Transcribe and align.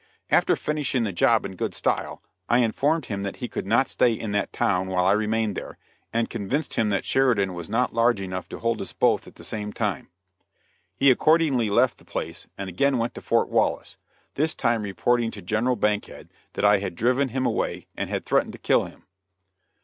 After 0.31 0.55
finishing 0.55 1.03
the 1.03 1.11
job 1.13 1.45
in 1.45 1.55
good 1.55 1.75
style, 1.75 2.23
I 2.49 2.57
informed 2.57 3.05
him 3.05 3.21
that 3.21 3.35
he 3.35 3.47
could 3.47 3.67
not 3.67 3.87
stay 3.87 4.11
in 4.13 4.31
that 4.31 4.51
town 4.51 4.87
while 4.87 5.05
I 5.05 5.11
remained 5.11 5.55
there, 5.55 5.77
and 6.11 6.27
convinced 6.27 6.73
him 6.73 6.89
that 6.89 7.05
Sheridan 7.05 7.53
was 7.53 7.69
not 7.69 7.93
large 7.93 8.19
enough 8.19 8.49
to 8.49 8.57
hold 8.57 8.81
us 8.81 8.93
both 8.93 9.27
at 9.27 9.35
the 9.35 9.43
same 9.43 9.71
time; 9.71 10.09
he 10.95 11.11
accordingly 11.11 11.69
left 11.69 11.99
the 11.99 12.03
place 12.05 12.47
and 12.57 12.67
again 12.67 12.97
went 12.97 13.13
to 13.13 13.21
Fort 13.21 13.49
Wallace, 13.49 13.95
this 14.33 14.55
time 14.55 14.81
reporting 14.81 15.29
to 15.29 15.41
General 15.43 15.75
Bankhead 15.75 16.29
that 16.53 16.65
I 16.65 16.79
had 16.79 16.95
driven 16.95 17.27
him 17.27 17.45
away, 17.45 17.85
and 17.95 18.09
had 18.09 18.25
threatened 18.25 18.53
to 18.53 18.57
kill 18.57 18.85
him. 18.85 19.05